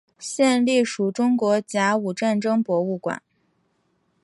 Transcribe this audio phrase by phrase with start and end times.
[0.17, 3.21] 现隶属中国甲午战争博物馆。